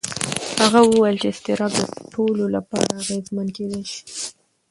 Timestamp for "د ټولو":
1.75-2.43